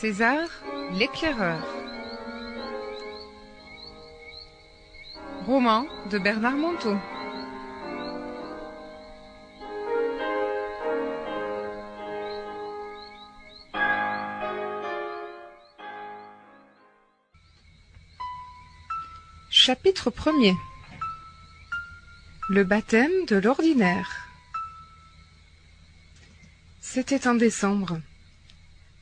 César 0.00 0.48
l'éclaireur. 0.92 1.62
Roman 5.44 5.84
de 6.10 6.18
Bernard 6.18 6.54
Monteau. 6.54 6.96
Chapitre 19.50 20.08
1er 20.08 20.56
Le 22.48 22.64
baptême 22.64 23.26
de 23.28 23.36
l'ordinaire. 23.36 24.30
C'était 26.80 27.28
en 27.28 27.34
décembre. 27.34 28.00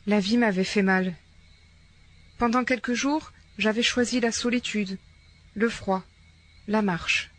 La 0.08 0.20
vie 0.20 0.38
m'avait 0.38 0.64
fait 0.64 0.80
mal. 0.80 1.14
Pendant 2.38 2.64
quelques 2.64 2.94
jours, 2.94 3.30
j'avais 3.58 3.82
choisi 3.82 4.20
la 4.20 4.32
solitude, 4.32 4.96
le 5.52 5.68
froid, 5.68 6.02
la 6.66 6.80
marche. 6.80 7.30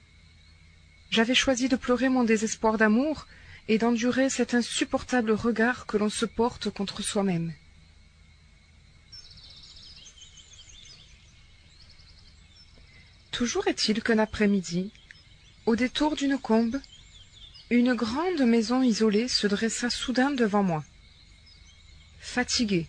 J'avais 1.09 1.33
choisi 1.33 1.67
de 1.67 1.75
pleurer 1.75 2.09
mon 2.09 2.23
désespoir 2.23 2.77
d'amour 2.77 3.25
et 3.69 3.79
d'endurer 3.79 4.29
cet 4.29 4.53
insupportable 4.53 5.31
regard 5.31 5.87
que 5.87 5.97
l'on 5.97 6.09
se 6.09 6.27
porte 6.27 6.69
contre 6.69 7.01
soi-même. 7.01 7.55
Toujours 13.31 13.67
est-il 13.67 14.03
qu'un 14.03 14.19
après-midi, 14.19 14.91
au 15.65 15.75
détour 15.75 16.15
d'une 16.15 16.37
combe, 16.37 16.79
une 17.71 17.95
grande 17.95 18.41
maison 18.41 18.83
isolée 18.83 19.27
se 19.27 19.47
dressa 19.47 19.89
soudain 19.89 20.29
devant 20.29 20.61
moi. 20.61 20.83
Fatigué, 22.19 22.87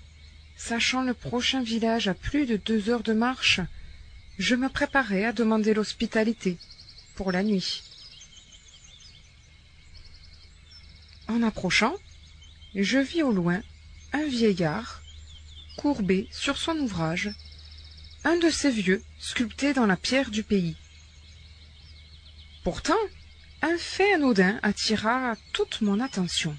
sachant 0.56 1.02
le 1.02 1.14
prochain 1.14 1.62
village 1.62 2.08
à 2.08 2.14
plus 2.14 2.46
de 2.46 2.56
deux 2.56 2.90
heures 2.90 3.02
de 3.02 3.12
marche, 3.12 3.60
je 4.38 4.54
me 4.54 4.68
préparais 4.68 5.24
à 5.24 5.32
demander 5.32 5.74
l'hospitalité 5.74 6.58
pour 7.14 7.32
la 7.32 7.42
nuit. 7.42 7.82
En 11.28 11.42
approchant, 11.42 11.94
je 12.74 12.98
vis 12.98 13.22
au 13.22 13.32
loin 13.32 13.62
un 14.12 14.26
vieillard, 14.26 15.02
courbé 15.76 16.28
sur 16.32 16.58
son 16.58 16.76
ouvrage, 16.78 17.30
un 18.24 18.36
de 18.36 18.50
ces 18.50 18.70
vieux 18.70 19.02
sculptés 19.18 19.72
dans 19.72 19.86
la 19.86 19.96
pierre 19.96 20.30
du 20.30 20.42
pays. 20.42 20.76
Pourtant, 22.64 22.98
un 23.62 23.78
fait 23.78 24.12
anodin 24.14 24.58
attira 24.62 25.36
toute 25.52 25.80
mon 25.80 26.00
attention. 26.00 26.56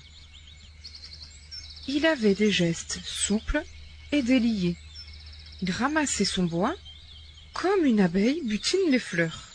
Il 1.88 2.06
avait 2.06 2.36
des 2.36 2.52
gestes 2.52 3.00
souples 3.04 3.64
et 4.12 4.22
déliés. 4.22 4.78
Il 5.62 5.72
ramassait 5.72 6.26
son 6.26 6.44
bois 6.44 6.76
comme 7.54 7.86
une 7.86 8.00
abeille 8.00 8.42
butine 8.46 8.90
les 8.90 9.00
fleurs. 9.00 9.48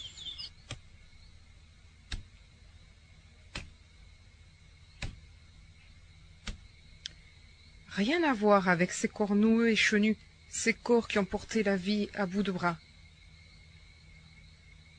Rien 7.88 8.22
à 8.24 8.34
voir 8.34 8.68
avec 8.68 8.92
ces 8.92 9.08
corps 9.08 9.34
noueux 9.34 9.70
et 9.70 9.76
chenus, 9.76 10.16
ces 10.50 10.74
corps 10.74 11.08
qui 11.08 11.18
ont 11.18 11.24
porté 11.24 11.62
la 11.62 11.76
vie 11.76 12.10
à 12.14 12.26
bout 12.26 12.42
de 12.42 12.52
bras. 12.52 12.76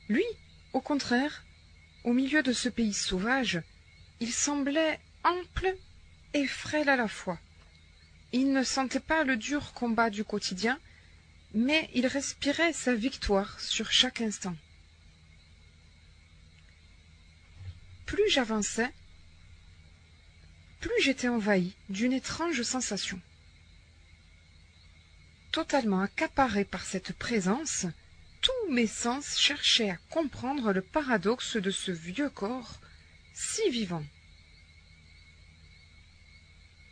Lui, 0.08 0.24
au 0.72 0.80
contraire, 0.80 1.44
au 2.02 2.12
milieu 2.12 2.42
de 2.42 2.52
ce 2.52 2.68
pays 2.68 2.94
sauvage, 2.94 3.62
il 4.18 4.32
semblait 4.32 4.98
ample 5.22 5.76
et 6.34 6.46
frêle 6.46 6.88
à 6.88 6.96
la 6.96 7.08
fois. 7.08 7.38
Il 8.32 8.52
ne 8.52 8.62
sentait 8.62 9.00
pas 9.00 9.24
le 9.24 9.36
dur 9.36 9.72
combat 9.72 10.10
du 10.10 10.24
quotidien, 10.24 10.78
mais 11.54 11.88
il 11.94 12.06
respirait 12.06 12.72
sa 12.72 12.94
victoire 12.94 13.58
sur 13.60 13.90
chaque 13.90 14.20
instant. 14.20 14.54
Plus 18.04 18.28
j'avançais, 18.28 18.92
plus 20.80 21.02
j'étais 21.02 21.28
envahi 21.28 21.74
d'une 21.88 22.12
étrange 22.12 22.62
sensation. 22.62 23.20
Totalement 25.52 26.02
accaparé 26.02 26.64
par 26.64 26.84
cette 26.84 27.12
présence, 27.12 27.86
tous 28.42 28.72
mes 28.72 28.86
sens 28.86 29.38
cherchaient 29.38 29.90
à 29.90 29.98
comprendre 30.10 30.72
le 30.72 30.82
paradoxe 30.82 31.56
de 31.56 31.70
ce 31.70 31.90
vieux 31.90 32.30
corps 32.30 32.80
si 33.34 33.68
vivant. 33.70 34.04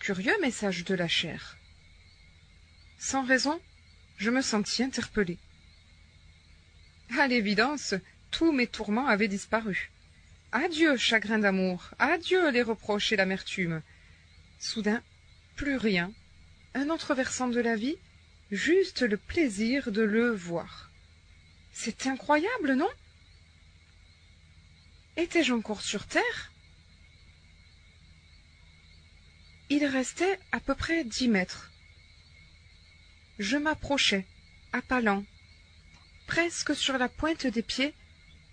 Curieux 0.06 0.40
message 0.40 0.84
de 0.84 0.94
la 0.94 1.08
chair. 1.08 1.56
Sans 2.96 3.24
raison, 3.24 3.60
je 4.18 4.30
me 4.30 4.40
sentis 4.40 4.84
interpellé. 4.84 5.36
À 7.18 7.26
l'évidence, 7.26 7.92
tous 8.30 8.52
mes 8.52 8.68
tourments 8.68 9.08
avaient 9.08 9.26
disparu. 9.26 9.90
Adieu, 10.52 10.96
chagrin 10.96 11.40
d'amour, 11.40 11.90
adieu 11.98 12.52
les 12.52 12.62
reproches 12.62 13.10
et 13.10 13.16
l'amertume. 13.16 13.82
Soudain, 14.60 15.02
plus 15.56 15.76
rien, 15.76 16.12
un 16.74 16.88
autre 16.88 17.12
versant 17.16 17.48
de 17.48 17.58
la 17.58 17.74
vie, 17.74 17.96
juste 18.52 19.02
le 19.02 19.16
plaisir 19.16 19.90
de 19.90 20.02
le 20.02 20.30
voir. 20.30 20.92
C'est 21.72 22.06
incroyable, 22.06 22.74
non? 22.74 22.90
Étais-je 25.16 25.52
encore 25.52 25.82
sur 25.82 26.06
terre? 26.06 26.52
Il 29.68 29.84
restait 29.84 30.38
à 30.52 30.60
peu 30.60 30.74
près 30.74 31.04
dix 31.04 31.28
mètres. 31.28 31.72
Je 33.38 33.56
m'approchais, 33.56 34.24
à 34.72 34.80
pas 34.80 35.00
lents, 35.00 35.24
presque 36.26 36.74
sur 36.74 36.96
la 36.98 37.08
pointe 37.08 37.46
des 37.46 37.62
pieds, 37.62 37.92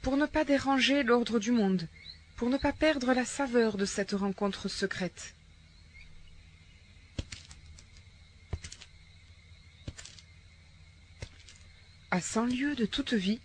pour 0.02 0.18
ne 0.18 0.26
pas 0.26 0.44
déranger 0.44 1.04
l'ordre 1.04 1.40
du 1.40 1.52
monde, 1.52 1.88
pour 2.36 2.50
ne 2.50 2.58
pas 2.58 2.74
perdre 2.74 3.14
la 3.14 3.26
saveur 3.26 3.78
de 3.78 3.86
cette 3.86 4.12
rencontre 4.12 4.68
secrète. 4.68 5.36
À 12.12 12.22
cent 12.22 12.46
lieues 12.46 12.76
de 12.76 12.86
toute 12.86 13.14
vie, 13.14 13.40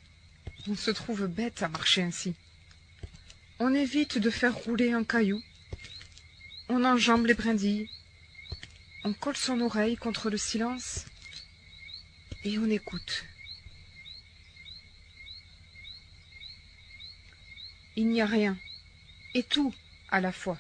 on 0.67 0.75
se 0.75 0.91
trouve 0.91 1.27
bête 1.27 1.63
à 1.63 1.69
marcher 1.69 2.03
ainsi. 2.03 2.35
On 3.61 3.75
évite 3.75 4.19
de 4.19 4.31
faire 4.31 4.55
rouler 4.55 4.93
un 4.93 5.05
caillou, 5.05 5.41
on 6.69 6.85
enjambe 6.85 7.27
les 7.27 7.35
brindilles, 7.35 7.89
on 9.05 9.13
colle 9.15 9.37
son 9.37 9.61
oreille 9.61 9.97
contre 9.97 10.29
le 10.29 10.37
silence 10.37 11.07
et 12.45 12.59
on 12.59 12.69
écoute. 12.69 13.25
Il 17.97 18.09
n'y 18.09 18.21
a 18.21 18.27
rien, 18.27 18.57
et 19.35 19.43
tout 19.43 19.75
à 20.11 20.21
la 20.21 20.31
fois. 20.31 20.59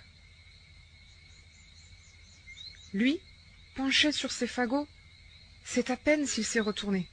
Lui, 2.94 3.20
penché 3.74 4.12
sur 4.12 4.32
ses 4.32 4.46
fagots, 4.46 4.88
c'est 5.64 5.90
à 5.90 5.96
peine 5.96 6.26
s'il 6.26 6.44
s'est 6.44 6.58
retourné. 6.60 7.08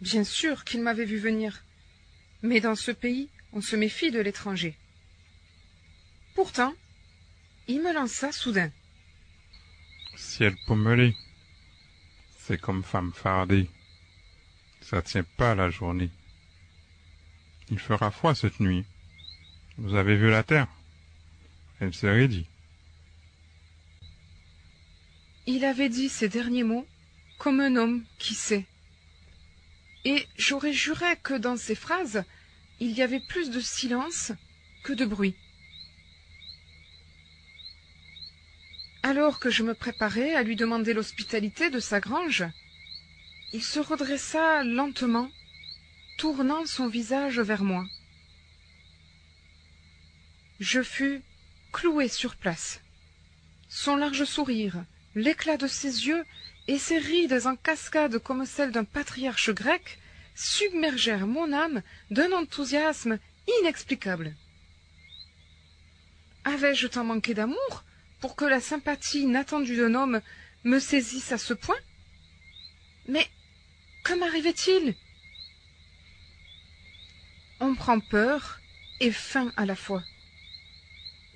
Bien 0.00 0.24
sûr 0.24 0.64
qu'il 0.64 0.80
m'avait 0.80 1.04
vu 1.04 1.18
venir, 1.18 1.64
mais 2.42 2.60
dans 2.60 2.76
ce 2.76 2.92
pays, 2.92 3.28
on 3.52 3.60
se 3.60 3.74
méfie 3.74 4.12
de 4.12 4.20
l'étranger. 4.20 4.76
Pourtant, 6.34 6.72
il 7.68 7.82
me 7.82 7.92
lança 7.92 8.32
soudain. 8.32 8.72
Ciel 10.16 10.56
pommelé, 10.66 11.14
c'est 12.38 12.58
comme 12.58 12.82
femme 12.82 13.12
fardée. 13.12 13.68
Ça 14.80 15.02
tient 15.02 15.24
pas 15.36 15.54
la 15.54 15.68
journée. 15.68 16.10
Il 17.70 17.78
fera 17.78 18.10
froid 18.10 18.34
cette 18.34 18.58
nuit. 18.58 18.84
Vous 19.76 19.94
avez 19.94 20.16
vu 20.16 20.30
la 20.30 20.42
terre? 20.42 20.66
Elle 21.78 21.94
s'est 21.94 22.10
raidie. 22.10 22.46
Il 25.46 25.64
avait 25.64 25.90
dit 25.90 26.08
ces 26.08 26.28
derniers 26.28 26.64
mots 26.64 26.86
comme 27.38 27.60
un 27.60 27.76
homme 27.76 28.04
qui 28.18 28.34
sait. 28.34 28.66
Et 30.04 30.26
j'aurais 30.38 30.72
juré 30.72 31.16
que 31.22 31.34
dans 31.34 31.56
ces 31.56 31.74
phrases, 31.74 32.24
il 32.80 32.92
y 32.92 33.02
avait 33.02 33.20
plus 33.20 33.50
de 33.50 33.60
silence 33.60 34.32
que 34.84 34.94
de 34.94 35.04
bruit. 35.04 35.36
Alors 39.08 39.38
que 39.38 39.48
je 39.48 39.62
me 39.62 39.72
préparais 39.72 40.34
à 40.34 40.42
lui 40.42 40.54
demander 40.54 40.92
l'hospitalité 40.92 41.70
de 41.70 41.80
sa 41.80 41.98
grange, 41.98 42.44
il 43.54 43.64
se 43.64 43.80
redressa 43.80 44.62
lentement, 44.64 45.30
tournant 46.18 46.66
son 46.66 46.88
visage 46.88 47.40
vers 47.40 47.64
moi. 47.64 47.86
Je 50.60 50.82
fus 50.82 51.22
cloué 51.72 52.08
sur 52.08 52.36
place. 52.36 52.82
Son 53.70 53.96
large 53.96 54.24
sourire, 54.24 54.84
l'éclat 55.14 55.56
de 55.56 55.68
ses 55.68 56.06
yeux 56.06 56.22
et 56.66 56.78
ses 56.78 56.98
rides 56.98 57.40
en 57.46 57.56
cascade 57.56 58.18
comme 58.18 58.44
celles 58.44 58.72
d'un 58.72 58.84
patriarche 58.84 59.48
grec 59.54 59.98
submergèrent 60.34 61.26
mon 61.26 61.50
âme 61.54 61.80
d'un 62.10 62.30
enthousiasme 62.32 63.18
inexplicable. 63.60 64.36
Avais-je 66.44 66.88
tant 66.88 67.04
manqué 67.04 67.32
d'amour 67.32 67.84
pour 68.20 68.36
que 68.36 68.44
la 68.44 68.60
sympathie 68.60 69.22
inattendue 69.22 69.76
d'un 69.76 69.94
homme 69.94 70.20
me 70.64 70.78
saisissent 70.78 71.32
à 71.32 71.38
ce 71.38 71.54
point 71.54 71.78
Mais 73.06 73.26
que 74.04 74.14
m'arrivait-il 74.14 74.94
On 77.60 77.74
prend 77.74 78.00
peur 78.00 78.60
et 79.00 79.12
faim 79.12 79.52
à 79.56 79.66
la 79.66 79.76
fois. 79.76 80.02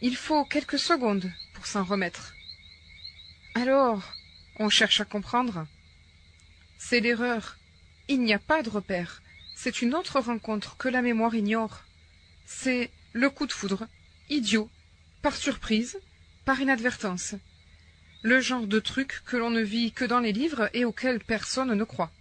Il 0.00 0.16
faut 0.16 0.44
quelques 0.44 0.78
secondes 0.78 1.30
pour 1.54 1.66
s'en 1.66 1.84
remettre. 1.84 2.34
Alors, 3.54 4.14
on 4.58 4.68
cherche 4.68 5.00
à 5.00 5.04
comprendre. 5.04 5.66
C'est 6.78 7.00
l'erreur. 7.00 7.58
Il 8.08 8.20
n'y 8.22 8.32
a 8.32 8.38
pas 8.38 8.62
de 8.62 8.70
repère. 8.70 9.22
C'est 9.54 9.82
une 9.82 9.94
autre 9.94 10.18
rencontre 10.18 10.76
que 10.76 10.88
la 10.88 11.02
mémoire 11.02 11.34
ignore. 11.34 11.84
C'est 12.46 12.90
le 13.12 13.30
coup 13.30 13.46
de 13.46 13.52
foudre, 13.52 13.86
idiot, 14.28 14.68
par 15.22 15.36
surprise, 15.36 16.00
par 16.44 16.60
inadvertance. 16.60 17.34
Le 18.22 18.40
genre 18.40 18.66
de 18.66 18.78
truc 18.78 19.22
que 19.26 19.36
l'on 19.36 19.50
ne 19.50 19.62
vit 19.62 19.92
que 19.92 20.04
dans 20.04 20.20
les 20.20 20.32
livres 20.32 20.70
et 20.74 20.84
auquel 20.84 21.20
personne 21.20 21.74
ne 21.74 21.84
croit. 21.84 22.12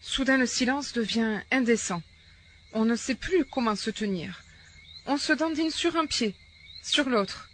Soudain 0.00 0.38
le 0.38 0.46
silence 0.46 0.92
devient 0.92 1.40
indécent. 1.50 2.02
On 2.72 2.84
ne 2.84 2.96
sait 2.96 3.14
plus 3.14 3.44
comment 3.44 3.76
se 3.76 3.90
tenir. 3.90 4.42
On 5.06 5.16
se 5.16 5.32
dandine 5.32 5.70
sur 5.70 5.96
un 5.96 6.06
pied, 6.06 6.34
sur 6.82 7.08
l'autre. 7.08 7.50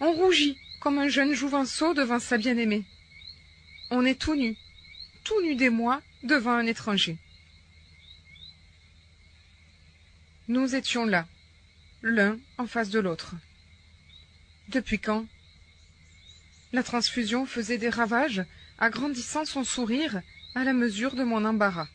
On 0.00 0.12
rougit 0.12 0.58
comme 0.80 0.98
un 0.98 1.08
jeune 1.08 1.32
jouvenceau 1.32 1.94
devant 1.94 2.18
sa 2.18 2.38
bien-aimée. 2.38 2.84
On 3.90 4.04
est 4.04 4.20
tout 4.20 4.34
nu, 4.34 4.56
tout 5.24 5.40
nu 5.42 5.54
des 5.54 5.70
mois, 5.70 6.02
devant 6.22 6.52
un 6.52 6.66
étranger. 6.66 7.18
Nous 10.48 10.74
étions 10.74 11.06
là, 11.06 11.26
l'un 12.02 12.38
en 12.58 12.66
face 12.66 12.90
de 12.90 13.00
l'autre. 13.00 13.34
Depuis 14.68 14.98
quand 14.98 15.26
La 16.72 16.82
transfusion 16.82 17.46
faisait 17.46 17.78
des 17.78 17.90
ravages, 17.90 18.42
agrandissant 18.78 19.44
son 19.44 19.64
sourire 19.64 20.20
à 20.54 20.64
la 20.64 20.72
mesure 20.72 21.14
de 21.14 21.22
mon 21.22 21.44
embarras. 21.44 21.88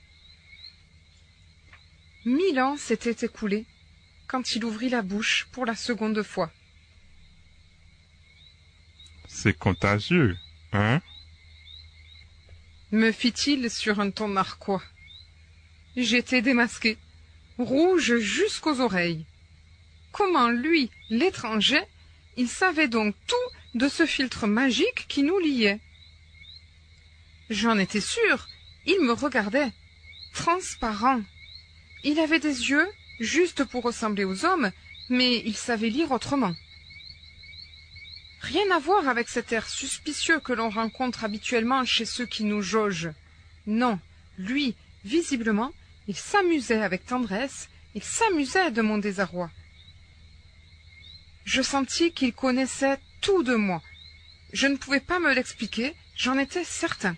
Mille 2.25 2.59
ans 2.59 2.77
s'étaient 2.77 3.25
écoulés 3.25 3.65
quand 4.27 4.56
il 4.56 4.65
ouvrit 4.65 4.89
la 4.89 5.01
bouche 5.01 5.48
pour 5.51 5.65
la 5.65 5.75
seconde 5.75 6.21
fois. 6.21 6.51
C'est 9.27 9.57
contagieux, 9.57 10.38
hein? 10.74 11.01
Me 12.92 13.12
fit-il 13.12 13.69
sur 13.69 14.00
un 14.00 14.12
ton 14.12 14.30
narquois. 14.30 14.83
J'étais 15.95 16.42
démasqué, 16.42 16.98
rouge 17.57 18.18
jusqu'aux 18.18 18.80
oreilles. 18.80 19.25
Comment 20.12 20.50
lui, 20.50 20.89
l'étranger, 21.09 21.81
il 22.36 22.48
savait 22.48 22.88
donc 22.88 23.15
tout 23.27 23.77
de 23.77 23.88
ce 23.88 24.06
filtre 24.06 24.48
magique 24.48 25.06
qui 25.07 25.24
nous 25.24 25.39
liait 25.39 25.80
J'en 27.50 27.77
étais 27.77 28.01
sûr, 28.01 28.48
il 28.86 29.01
me 29.01 29.13
regardait, 29.13 29.71
transparent. 30.33 31.21
Il 32.04 32.19
avait 32.19 32.39
des 32.39 32.69
yeux, 32.69 32.88
juste 33.19 33.63
pour 33.63 33.83
ressembler 33.83 34.25
aux 34.25 34.45
hommes, 34.45 34.71
mais 35.09 35.42
il 35.45 35.56
savait 35.56 35.89
lire 35.89 36.12
autrement. 36.12 36.53
Rien 38.42 38.69
à 38.71 38.80
voir 38.80 39.07
avec 39.07 39.30
cet 39.30 39.51
air 39.51 39.68
suspicieux 39.68 40.39
que 40.39 40.53
l'on 40.53 40.69
rencontre 40.69 41.24
habituellement 41.24 41.86
chez 41.86 42.06
ceux 42.06 42.25
qui 42.25 42.44
nous 42.44 42.62
jaugent. 42.62 43.12
Non, 43.65 44.00
lui, 44.38 44.75
visiblement, 45.03 45.74
il 46.07 46.15
s'amusait 46.15 46.81
avec 46.81 47.06
tendresse, 47.06 47.69
il 47.95 48.03
s'amusait 48.03 48.71
de 48.71 48.81
mon 48.81 48.98
désarroi. 48.98 49.50
Je 51.47 51.61
sentis 51.61 52.11
qu'il 52.11 52.33
connaissait 52.33 52.99
tout 53.21 53.41
de 53.41 53.55
moi. 53.55 53.81
Je 54.51 54.67
ne 54.67 54.75
pouvais 54.75 54.99
pas 54.99 55.17
me 55.19 55.33
l'expliquer, 55.33 55.95
j'en 56.13 56.38
étais 56.38 56.65
certain. 56.65 57.15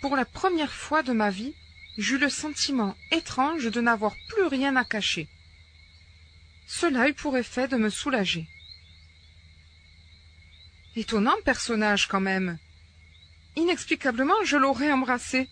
Pour 0.00 0.16
la 0.16 0.24
première 0.24 0.72
fois 0.72 1.04
de 1.04 1.12
ma 1.12 1.30
vie, 1.30 1.54
j'eus 1.98 2.18
le 2.18 2.28
sentiment 2.28 2.96
étrange 3.12 3.66
de 3.66 3.80
n'avoir 3.80 4.16
plus 4.30 4.42
rien 4.42 4.74
à 4.74 4.84
cacher. 4.84 5.28
Cela 6.66 7.08
eut 7.08 7.14
pour 7.14 7.36
effet 7.36 7.68
de 7.68 7.76
me 7.76 7.90
soulager. 7.90 8.48
Étonnant 10.96 11.36
personnage 11.44 12.08
quand 12.08 12.20
même. 12.20 12.58
Inexplicablement, 13.54 14.44
je 14.44 14.56
l'aurais 14.56 14.90
embrassé. 14.90 15.48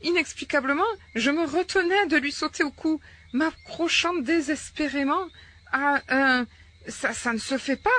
Inexplicablement, 0.00 0.92
je 1.14 1.30
me 1.30 1.44
retenais 1.44 2.06
de 2.06 2.16
lui 2.16 2.32
sauter 2.32 2.64
au 2.64 2.70
cou, 2.70 3.02
m'accrochant 3.34 4.14
désespérément 4.14 5.28
à 5.74 6.00
un 6.08 6.46
ça, 6.88 7.12
ça 7.12 7.32
ne 7.32 7.38
se 7.38 7.58
fait 7.58 7.76
pas. 7.76 7.90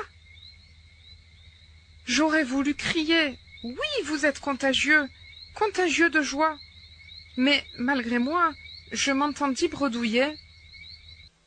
J'aurais 2.06 2.44
voulu 2.44 2.76
crier 2.76 3.38
Oui, 3.64 4.04
vous 4.06 4.26
êtes 4.26 4.40
contagieux, 4.40 5.08
contagieux 5.56 6.10
de 6.10 6.22
joie. 6.22 6.58
Mais 7.38 7.66
malgré 7.78 8.20
moi, 8.20 8.54
je 8.92 9.12
m'entendis 9.12 9.68
bredouiller. 9.68 10.34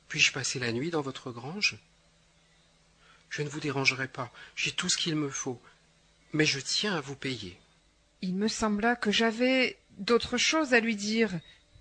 Puis-je 0.08 0.32
passer 0.32 0.58
la 0.58 0.72
nuit 0.72 0.90
dans 0.90 1.00
votre 1.00 1.30
grange? 1.30 1.78
Je 3.30 3.42
ne 3.42 3.48
vous 3.48 3.60
dérangerai 3.60 4.08
pas, 4.08 4.32
j'ai 4.56 4.72
tout 4.72 4.88
ce 4.88 4.96
qu'il 4.96 5.14
me 5.14 5.28
faut, 5.28 5.60
mais 6.32 6.46
je 6.46 6.60
tiens 6.60 6.96
à 6.96 7.00
vous 7.00 7.14
payer. 7.14 7.58
Il 8.22 8.34
me 8.34 8.48
sembla 8.48 8.96
que 8.96 9.12
j'avais 9.12 9.78
d'autres 9.98 10.38
choses 10.38 10.72
à 10.72 10.80
lui 10.80 10.96
dire, 10.96 11.30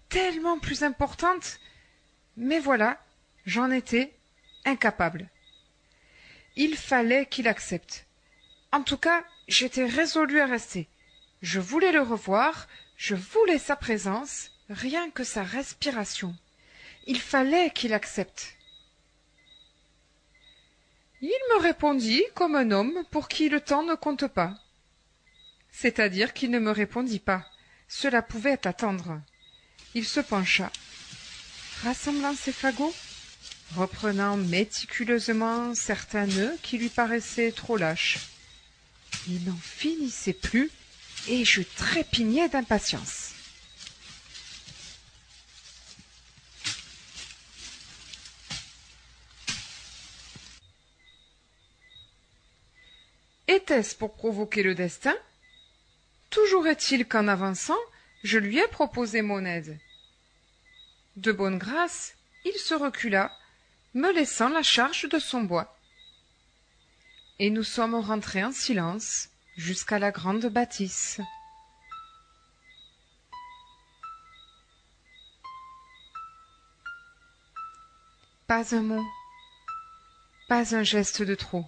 tellement 0.09 0.59
plus 0.59 0.83
importantes. 0.83 1.59
Mais 2.35 2.59
voilà, 2.59 3.01
j'en 3.45 3.71
étais 3.71 4.13
incapable. 4.67 5.29
Il 6.55 6.75
fallait 6.75 7.25
qu'il 7.25 7.47
accepte. 7.47 8.05
En 8.71 8.83
tout 8.83 8.97
cas, 8.97 9.23
j'étais 9.47 9.85
résolu 9.85 10.39
à 10.39 10.45
rester. 10.45 10.87
Je 11.41 11.59
voulais 11.59 11.91
le 11.91 12.01
revoir, 12.01 12.67
je 12.97 13.15
voulais 13.15 13.59
sa 13.59 13.75
présence, 13.75 14.51
rien 14.69 15.09
que 15.09 15.23
sa 15.23 15.43
respiration. 15.43 16.35
Il 17.05 17.19
fallait 17.19 17.69
qu'il 17.69 17.93
accepte. 17.93 18.57
Il 21.21 21.39
me 21.51 21.61
répondit 21.61 22.23
comme 22.35 22.55
un 22.55 22.71
homme 22.71 23.03
pour 23.11 23.27
qui 23.27 23.49
le 23.49 23.61
temps 23.61 23.83
ne 23.83 23.95
compte 23.95 24.27
pas. 24.27 24.55
C'est-à-dire 25.71 26.33
qu'il 26.33 26.51
ne 26.51 26.59
me 26.59 26.71
répondit 26.71 27.19
pas. 27.19 27.45
Cela 27.87 28.21
pouvait 28.21 28.67
attendre. 28.67 29.21
Il 29.93 30.05
se 30.05 30.19
pencha, 30.19 30.71
rassemblant 31.83 32.35
ses 32.35 32.51
fagots, 32.51 32.93
reprenant 33.75 34.37
méticuleusement 34.37 35.75
certains 35.75 36.25
nœuds 36.25 36.57
qui 36.61 36.77
lui 36.77 36.89
paraissaient 36.89 37.51
trop 37.51 37.77
lâches. 37.77 38.19
Il 39.27 39.43
n'en 39.43 39.57
finissait 39.57 40.33
plus, 40.33 40.71
et 41.27 41.43
je 41.43 41.61
trépignais 41.61 42.49
d'impatience. 42.49 43.33
Était-ce 53.47 53.95
pour 53.95 54.13
provoquer 54.13 54.63
le 54.63 54.75
destin? 54.75 55.15
Toujours 56.29 56.67
est-il 56.67 57.07
qu'en 57.07 57.27
avançant, 57.27 57.77
je 58.23 58.37
lui 58.37 58.59
ai 58.59 58.67
proposé 58.67 59.21
mon 59.21 59.45
aide. 59.45 59.79
De 61.15 61.31
bonne 61.31 61.57
grâce, 61.57 62.13
il 62.45 62.53
se 62.53 62.73
recula, 62.73 63.35
me 63.97 64.13
laissant 64.13 64.49
la 64.49 64.63
charge 64.63 65.09
de 65.09 65.19
son 65.19 65.41
bois. 65.41 65.75
Et 67.39 67.49
nous 67.49 67.63
sommes 67.63 67.95
rentrés 67.95 68.43
en 68.43 68.51
silence 68.51 69.29
jusqu'à 69.57 69.99
la 69.99 70.11
grande 70.11 70.45
bâtisse. 70.45 71.19
Pas 78.47 78.73
un 78.73 78.81
mot, 78.81 79.05
pas 80.47 80.75
un 80.75 80.83
geste 80.83 81.21
de 81.21 81.35
trop 81.35 81.65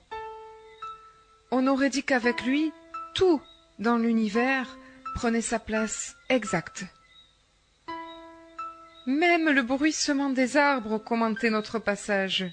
on 1.51 1.67
aurait 1.67 1.89
dit 1.89 2.03
qu'avec 2.03 2.43
lui, 2.43 2.71
tout 3.13 3.41
dans 3.79 3.97
l'univers 3.97 4.77
prenait 5.15 5.41
sa 5.41 5.59
place 5.59 6.15
exacte. 6.29 6.85
Même 9.09 9.49
le 9.49 9.63
bruissement 9.63 10.29
des 10.29 10.55
arbres 10.55 10.99
commentait 10.99 11.49
notre 11.49 11.79
passage. 11.79 12.45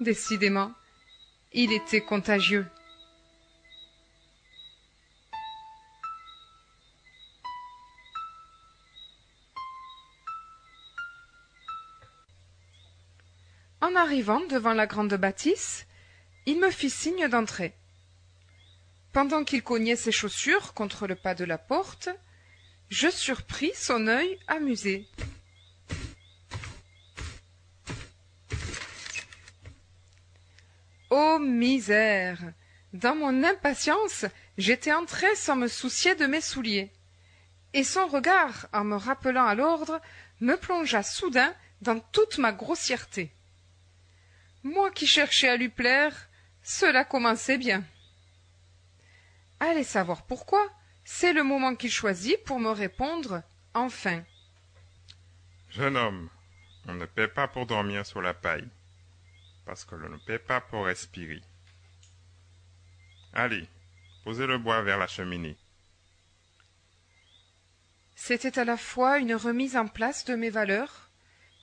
Décidément, 0.00 0.72
il 1.52 1.72
était 1.72 2.00
contagieux. 2.00 2.66
En 13.80 13.94
arrivant 13.94 14.40
devant 14.50 14.74
la 14.74 14.88
grande 14.88 15.14
bâtisse, 15.14 15.86
il 16.46 16.58
me 16.58 16.72
fit 16.72 16.90
signe 16.90 17.28
d'entrer. 17.28 17.76
Pendant 19.14 19.44
qu'il 19.44 19.62
cognait 19.62 19.96
ses 19.96 20.12
chaussures 20.12 20.74
contre 20.74 21.06
le 21.06 21.14
pas 21.14 21.34
de 21.34 21.44
la 21.44 21.56
porte, 21.56 22.10
je 22.90 23.08
surpris 23.08 23.72
son 23.74 24.06
œil 24.06 24.38
amusé. 24.46 25.08
misère 31.38 32.52
Dans 32.92 33.14
mon 33.14 33.44
impatience, 33.44 34.24
j'étais 34.58 34.92
entré 34.92 35.34
sans 35.34 35.56
me 35.56 35.68
soucier 35.68 36.14
de 36.14 36.26
mes 36.26 36.40
souliers. 36.40 36.92
Et 37.72 37.84
son 37.84 38.06
regard, 38.06 38.68
en 38.72 38.84
me 38.84 38.96
rappelant 38.96 39.46
à 39.46 39.54
l'ordre, 39.54 40.00
me 40.40 40.56
plongea 40.56 41.02
soudain 41.02 41.54
dans 41.80 41.98
toute 41.98 42.38
ma 42.38 42.52
grossièreté. 42.52 43.32
Moi 44.62 44.90
qui 44.90 45.06
cherchais 45.06 45.48
à 45.48 45.56
lui 45.56 45.68
plaire, 45.68 46.28
cela 46.62 47.04
commençait 47.04 47.58
bien. 47.58 47.84
Allez 49.66 49.82
savoir 49.82 50.26
pourquoi, 50.26 50.70
c'est 51.04 51.32
le 51.32 51.42
moment 51.42 51.74
qu'il 51.74 51.90
choisit 51.90 52.36
pour 52.44 52.60
me 52.60 52.68
répondre 52.68 53.42
enfin. 53.72 54.22
Jeune 55.70 55.96
homme, 55.96 56.28
on 56.86 56.92
ne 56.92 57.06
paie 57.06 57.28
pas 57.28 57.48
pour 57.48 57.64
dormir 57.64 58.04
sur 58.04 58.20
la 58.20 58.34
paille, 58.34 58.68
parce 59.64 59.86
que 59.86 59.94
l'on 59.94 60.10
ne 60.10 60.18
paie 60.18 60.38
pas 60.38 60.60
pour 60.60 60.84
respirer. 60.84 61.40
Allez, 63.32 63.66
posez 64.22 64.46
le 64.46 64.58
bois 64.58 64.82
vers 64.82 64.98
la 64.98 65.06
cheminée. 65.06 65.56
C'était 68.16 68.58
à 68.58 68.66
la 68.66 68.76
fois 68.76 69.18
une 69.18 69.34
remise 69.34 69.78
en 69.78 69.88
place 69.88 70.26
de 70.26 70.34
mes 70.34 70.50
valeurs, 70.50 71.08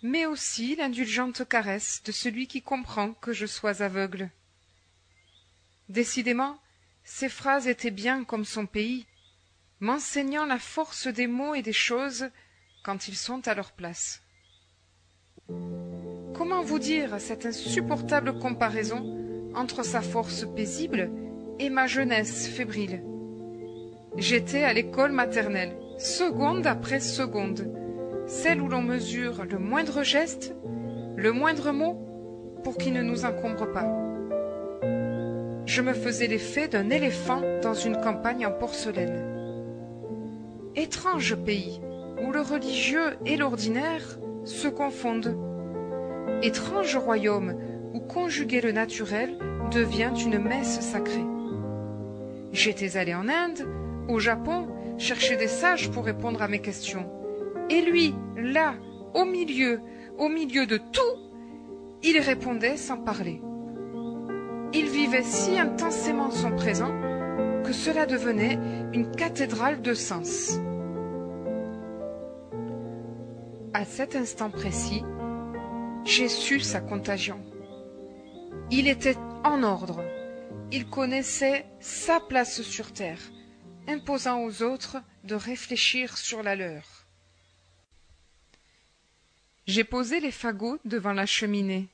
mais 0.01 0.25
aussi 0.25 0.75
l'indulgente 0.75 1.47
caresse 1.47 2.01
de 2.03 2.11
celui 2.11 2.47
qui 2.47 2.63
comprend 2.63 3.13
que 3.13 3.31
je 3.31 3.45
sois 3.45 3.83
aveugle. 3.83 4.31
Décidément, 5.87 6.59
ces 7.03 7.29
phrases 7.29 7.67
étaient 7.67 7.91
bien 7.91 8.23
comme 8.23 8.45
son 8.45 8.65
pays, 8.65 9.05
m'enseignant 9.79 10.45
la 10.45 10.59
force 10.59 11.07
des 11.07 11.27
mots 11.27 11.55
et 11.55 11.61
des 11.61 11.73
choses 11.73 12.29
quand 12.83 13.07
ils 13.07 13.15
sont 13.15 13.47
à 13.47 13.55
leur 13.55 13.71
place. 13.71 14.21
Comment 16.33 16.61
vous 16.61 16.79
dire 16.79 17.19
cette 17.19 17.45
insupportable 17.45 18.39
comparaison 18.39 19.49
entre 19.55 19.83
sa 19.83 20.01
force 20.01 20.45
paisible 20.55 21.11
et 21.59 21.69
ma 21.69 21.87
jeunesse 21.87 22.47
fébrile? 22.47 23.03
J'étais 24.17 24.63
à 24.63 24.73
l'école 24.73 25.11
maternelle, 25.11 25.75
seconde 25.97 26.67
après 26.67 26.99
seconde, 26.99 27.71
celle 28.27 28.61
où 28.61 28.67
l'on 28.67 28.81
mesure 28.81 29.45
le 29.45 29.57
moindre 29.57 30.03
geste, 30.03 30.55
le 31.15 31.31
moindre 31.31 31.71
mot, 31.71 32.61
pour 32.63 32.77
qu'il 32.77 32.93
ne 32.93 33.01
nous 33.01 33.25
encombre 33.25 33.71
pas. 33.71 34.10
Je 35.73 35.81
me 35.81 35.93
faisais 35.93 36.27
l'effet 36.27 36.67
d'un 36.67 36.89
éléphant 36.89 37.41
dans 37.61 37.73
une 37.73 37.95
campagne 37.95 38.45
en 38.45 38.51
porcelaine. 38.51 39.23
Étrange 40.75 41.37
pays, 41.45 41.79
où 42.21 42.33
le 42.33 42.41
religieux 42.41 43.15
et 43.25 43.37
l'ordinaire 43.37 44.19
se 44.43 44.67
confondent. 44.67 45.37
Étrange 46.41 46.97
royaume, 46.97 47.55
où 47.93 48.01
conjuguer 48.01 48.59
le 48.59 48.73
naturel 48.73 49.37
devient 49.71 50.11
une 50.21 50.39
messe 50.39 50.81
sacrée. 50.81 51.23
J'étais 52.51 52.97
allé 52.97 53.15
en 53.15 53.29
Inde, 53.29 53.65
au 54.09 54.19
Japon, 54.19 54.67
chercher 54.97 55.37
des 55.37 55.47
sages 55.47 55.89
pour 55.89 56.03
répondre 56.03 56.41
à 56.41 56.49
mes 56.49 56.59
questions. 56.59 57.09
Et 57.69 57.79
lui, 57.79 58.13
là, 58.35 58.73
au 59.13 59.23
milieu, 59.23 59.79
au 60.17 60.27
milieu 60.27 60.65
de 60.65 60.75
tout, 60.75 61.15
il 62.03 62.19
répondait 62.19 62.75
sans 62.75 62.97
parler. 62.97 63.41
Si 65.19 65.59
intensément 65.59 66.31
son 66.31 66.55
présent 66.55 66.91
que 67.63 67.73
cela 67.73 68.05
devenait 68.05 68.57
une 68.93 69.11
cathédrale 69.11 69.81
de 69.81 69.93
sens. 69.93 70.57
À 73.73 73.85
cet 73.85 74.15
instant 74.15 74.49
précis, 74.49 75.03
j'ai 76.05 76.29
su 76.29 76.59
sa 76.61 76.79
contagion. 76.79 77.39
Il 78.71 78.87
était 78.87 79.17
en 79.43 79.63
ordre. 79.63 80.01
Il 80.71 80.89
connaissait 80.89 81.65
sa 81.81 82.19
place 82.21 82.61
sur 82.61 82.93
terre, 82.93 83.21
imposant 83.87 84.43
aux 84.43 84.63
autres 84.63 84.97
de 85.25 85.35
réfléchir 85.35 86.17
sur 86.17 86.41
la 86.41 86.55
leur. 86.55 87.05
J'ai 89.67 89.83
posé 89.83 90.19
les 90.19 90.31
fagots 90.31 90.79
devant 90.85 91.13
la 91.13 91.25
cheminée. 91.25 91.89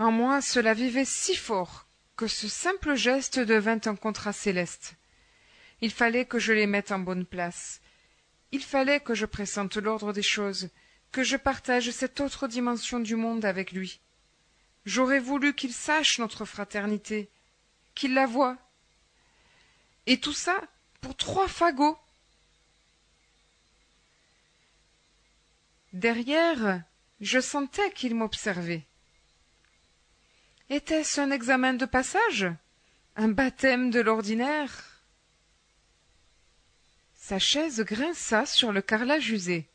En 0.00 0.10
moi, 0.10 0.40
cela 0.40 0.72
vivait 0.72 1.04
si 1.04 1.36
fort 1.36 1.86
que 2.16 2.26
ce 2.26 2.48
simple 2.48 2.94
geste 2.94 3.38
devint 3.38 3.80
un 3.84 3.96
contrat 3.96 4.32
céleste. 4.32 4.94
Il 5.82 5.90
fallait 5.90 6.24
que 6.24 6.38
je 6.38 6.54
les 6.54 6.66
mette 6.66 6.90
en 6.90 6.98
bonne 6.98 7.26
place. 7.26 7.82
Il 8.50 8.64
fallait 8.64 9.00
que 9.00 9.12
je 9.12 9.26
pressente 9.26 9.76
l'ordre 9.76 10.14
des 10.14 10.22
choses, 10.22 10.70
que 11.12 11.22
je 11.22 11.36
partage 11.36 11.90
cette 11.90 12.18
autre 12.20 12.48
dimension 12.48 12.98
du 12.98 13.14
monde 13.14 13.44
avec 13.44 13.72
lui. 13.72 14.00
J'aurais 14.86 15.20
voulu 15.20 15.54
qu'il 15.54 15.74
sache 15.74 16.18
notre 16.18 16.46
fraternité, 16.46 17.28
qu'il 17.94 18.14
la 18.14 18.24
voie. 18.24 18.56
Et 20.06 20.18
tout 20.18 20.32
ça 20.32 20.58
pour 21.02 21.14
trois 21.14 21.46
fagots. 21.46 21.98
Derrière, 25.92 26.84
je 27.20 27.38
sentais 27.38 27.92
qu'il 27.92 28.14
m'observait. 28.14 28.86
Était-ce 30.72 31.20
un 31.20 31.32
examen 31.32 31.74
de 31.74 31.84
passage? 31.84 32.46
Un 33.16 33.26
baptême 33.26 33.90
de 33.90 33.98
l'ordinaire? 33.98 35.02
Sa 37.16 37.40
chaise 37.40 37.80
grinça 37.80 38.46
sur 38.46 38.70
le 38.70 38.80
carrelage 38.80 39.32
usé. 39.32 39.68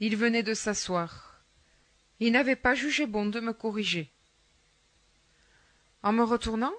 Il 0.00 0.16
venait 0.16 0.42
de 0.42 0.54
s'asseoir. 0.54 1.38
Il 2.18 2.32
n'avait 2.32 2.56
pas 2.56 2.74
jugé 2.74 3.04
bon 3.04 3.26
de 3.26 3.40
me 3.40 3.52
corriger. 3.52 4.10
En 6.02 6.14
me 6.14 6.24
retournant, 6.24 6.72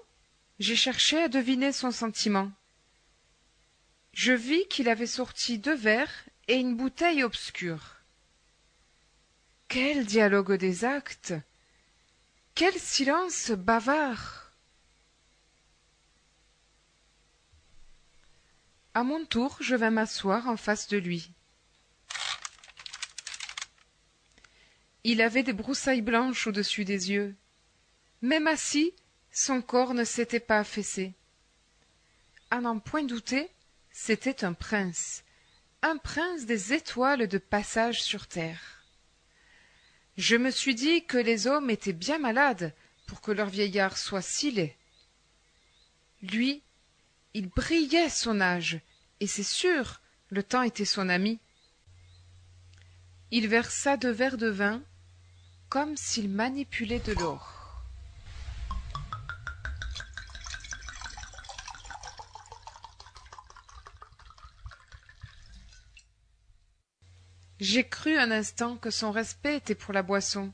j'ai 0.57 0.75
cherché 0.75 1.21
à 1.21 1.27
deviner 1.27 1.73
son 1.73 1.91
sentiment. 1.91 2.51
Je 4.13 4.33
vis 4.33 4.67
qu'il 4.67 4.89
avait 4.89 5.05
sorti 5.05 5.59
deux 5.59 5.75
verres 5.75 6.25
et 6.47 6.55
une 6.55 6.75
bouteille 6.75 7.21
obscure. 7.21 7.94
Quel 9.75 10.05
dialogue 10.05 10.53
des 10.53 10.85
actes 10.85 11.33
Quel 12.53 12.73
silence 12.75 13.51
bavard 13.51 14.53
À 18.93 19.03
mon 19.03 19.25
tour, 19.25 19.57
je 19.59 19.75
vins 19.75 19.89
m'asseoir 19.89 20.47
en 20.47 20.55
face 20.55 20.87
de 20.87 20.95
lui. 20.95 21.29
Il 25.03 25.21
avait 25.21 25.43
des 25.43 25.51
broussailles 25.51 26.01
blanches 26.01 26.47
au-dessus 26.47 26.85
des 26.85 27.11
yeux. 27.11 27.35
Même 28.21 28.47
assis, 28.47 28.93
son 29.29 29.61
corps 29.61 29.93
ne 29.93 30.05
s'était 30.05 30.39
pas 30.39 30.59
affaissé. 30.59 31.15
À 32.49 32.61
n'en 32.61 32.79
point 32.79 33.03
douter, 33.03 33.51
c'était 33.91 34.45
un 34.45 34.53
prince, 34.53 35.25
un 35.81 35.97
prince 35.97 36.45
des 36.45 36.71
étoiles 36.71 37.27
de 37.27 37.37
passage 37.37 38.01
sur 38.01 38.27
terre. 38.27 38.74
Je 40.17 40.37
me 40.37 40.49
suis 40.49 40.75
dit 40.75 41.05
que 41.05 41.17
les 41.17 41.47
hommes 41.47 41.69
étaient 41.69 41.93
bien 41.93 42.17
malades 42.17 42.73
pour 43.05 43.21
que 43.21 43.31
leur 43.31 43.49
vieillard 43.49 43.97
soit 43.97 44.21
si 44.21 44.51
laid. 44.51 44.75
Lui, 46.21 46.63
il 47.33 47.49
brillait 47.49 48.09
son 48.09 48.39
âge, 48.39 48.79
et 49.19 49.27
c'est 49.27 49.43
sûr, 49.43 49.99
le 50.29 50.41
temps 50.41 50.63
était 50.63 50.85
son 50.85 51.09
ami. 51.09 51.39
Il 53.31 53.47
versa 53.47 53.97
deux 53.97 54.11
verres 54.11 54.37
de 54.37 54.47
vin, 54.47 54.81
comme 55.69 55.97
s'il 55.97 56.29
manipulait 56.29 56.99
de 56.99 57.13
l'or. 57.13 57.64
J'ai 67.59 67.87
cru 67.87 68.17
un 68.17 68.31
instant 68.31 68.75
que 68.75 68.89
son 68.89 69.11
respect 69.11 69.57
était 69.57 69.75
pour 69.75 69.93
la 69.93 70.03
boisson. 70.03 70.51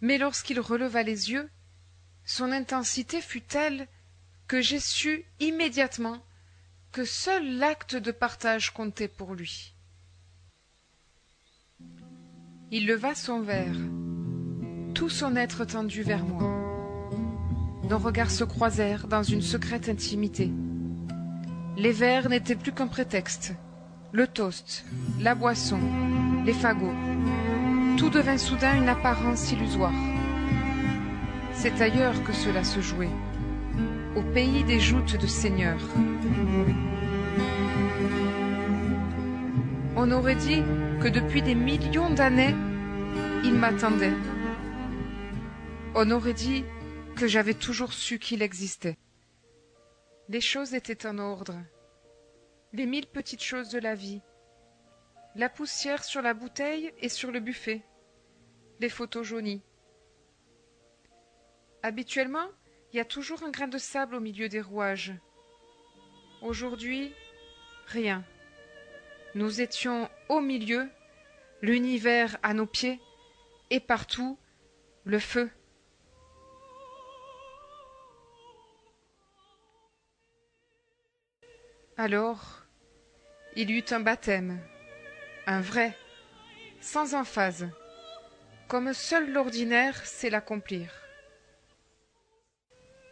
Mais 0.00 0.18
lorsqu'il 0.18 0.58
releva 0.58 1.02
les 1.02 1.30
yeux, 1.30 1.48
son 2.24 2.50
intensité 2.50 3.20
fut 3.20 3.42
telle 3.42 3.86
que 4.48 4.60
j'ai 4.60 4.80
su 4.80 5.24
immédiatement 5.38 6.24
que 6.90 7.04
seul 7.04 7.58
l'acte 7.58 7.94
de 7.94 8.10
partage 8.10 8.72
comptait 8.72 9.08
pour 9.08 9.34
lui. 9.34 9.74
Il 12.72 12.86
leva 12.86 13.14
son 13.14 13.40
verre, 13.40 13.76
tout 14.94 15.08
son 15.08 15.36
être 15.36 15.64
tendu 15.64 16.02
vers 16.02 16.24
moi. 16.24 16.42
Nos 17.88 17.98
regards 17.98 18.30
se 18.30 18.44
croisèrent 18.44 19.06
dans 19.06 19.22
une 19.22 19.42
secrète 19.42 19.88
intimité. 19.88 20.50
Les 21.76 21.92
verres 21.92 22.28
n'étaient 22.28 22.56
plus 22.56 22.72
qu'un 22.72 22.88
prétexte 22.88 23.54
le 24.12 24.26
toast, 24.26 24.84
la 25.20 25.34
boisson, 25.34 25.78
les 26.44 26.52
fagots. 26.52 26.94
Tout 27.96 28.10
devint 28.10 28.38
soudain 28.38 28.76
une 28.76 28.88
apparence 28.88 29.52
illusoire. 29.52 29.94
C'est 31.52 31.80
ailleurs 31.80 32.22
que 32.24 32.32
cela 32.32 32.64
se 32.64 32.80
jouait, 32.80 33.10
au 34.16 34.22
pays 34.22 34.64
des 34.64 34.80
joutes 34.80 35.16
de 35.16 35.26
seigneurs. 35.26 35.86
On 39.96 40.10
aurait 40.10 40.36
dit 40.36 40.62
que 41.00 41.08
depuis 41.08 41.42
des 41.42 41.54
millions 41.54 42.10
d'années, 42.10 42.54
il 43.44 43.54
m'attendait. 43.54 44.14
On 45.94 46.10
aurait 46.10 46.34
dit 46.34 46.64
que 47.16 47.28
j'avais 47.28 47.54
toujours 47.54 47.92
su 47.92 48.18
qu'il 48.18 48.42
existait. 48.42 48.96
Les 50.28 50.40
choses 50.40 50.74
étaient 50.74 51.06
en 51.06 51.18
ordre. 51.18 51.54
Les 52.72 52.86
mille 52.86 53.08
petites 53.08 53.42
choses 53.42 53.70
de 53.70 53.80
la 53.80 53.96
vie. 53.96 54.22
La 55.34 55.48
poussière 55.48 56.04
sur 56.04 56.22
la 56.22 56.34
bouteille 56.34 56.92
et 56.98 57.08
sur 57.08 57.32
le 57.32 57.40
buffet. 57.40 57.82
Les 58.78 58.88
photos 58.88 59.26
jaunies. 59.26 59.62
Habituellement, 61.82 62.46
il 62.92 62.98
y 62.98 63.00
a 63.00 63.04
toujours 63.04 63.42
un 63.42 63.50
grain 63.50 63.66
de 63.66 63.78
sable 63.78 64.14
au 64.14 64.20
milieu 64.20 64.48
des 64.48 64.60
rouages. 64.60 65.12
Aujourd'hui, 66.42 67.12
rien. 67.86 68.24
Nous 69.34 69.60
étions 69.60 70.08
au 70.28 70.40
milieu, 70.40 70.88
l'univers 71.62 72.38
à 72.44 72.54
nos 72.54 72.66
pieds, 72.66 73.00
et 73.70 73.80
partout, 73.80 74.38
le 75.04 75.18
feu. 75.18 75.50
Alors, 81.96 82.59
il 83.56 83.70
eut 83.70 83.84
un 83.90 84.00
baptême, 84.00 84.60
un 85.46 85.60
vrai, 85.60 85.96
sans 86.80 87.14
emphase, 87.14 87.68
comme 88.68 88.92
seul 88.92 89.32
l'ordinaire 89.32 90.04
sait 90.06 90.30
l'accomplir. 90.30 90.92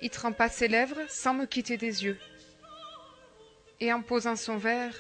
Il 0.01 0.11
trempa 0.11 0.49
ses 0.49 0.69
lèvres 0.69 1.01
sans 1.09 1.35
me 1.35 1.47
quitter 1.47 1.77
des 1.77 2.05
yeux. 2.05 2.19
Et 3.81 3.93
en 3.93 4.03
posant 4.03 4.37
son 4.37 4.57
verre, 4.57 4.95